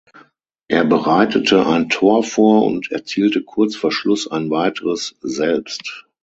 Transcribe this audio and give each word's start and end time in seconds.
Er 0.67 0.83
bereitete 0.83 1.67
ein 1.67 1.87
Tor 1.89 2.23
vor 2.23 2.65
und 2.65 2.91
erzielte 2.91 3.43
kurz 3.43 3.75
vor 3.75 3.91
Schluss 3.91 4.27
ein 4.27 4.49
weiteres 4.49 5.15
selbst. 5.21 6.07